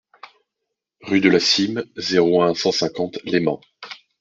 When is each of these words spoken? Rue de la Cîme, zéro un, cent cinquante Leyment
Rue 1.03 1.19
de 1.19 1.29
la 1.29 1.39
Cîme, 1.39 1.83
zéro 1.95 2.41
un, 2.41 2.55
cent 2.55 2.71
cinquante 2.71 3.19
Leyment 3.23 3.61